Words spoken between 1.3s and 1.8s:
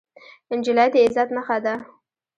نښه ده.